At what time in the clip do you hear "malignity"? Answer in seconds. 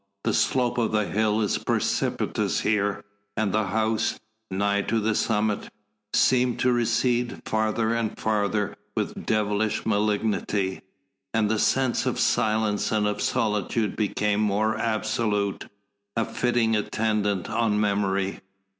9.85-10.81